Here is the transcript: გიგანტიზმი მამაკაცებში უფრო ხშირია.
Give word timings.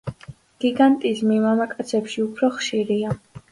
გიგანტიზმი 0.63 1.37
მამაკაცებში 1.45 2.27
უფრო 2.27 2.53
ხშირია. 2.59 3.17